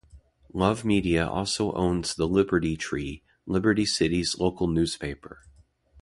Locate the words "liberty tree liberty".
2.27-3.85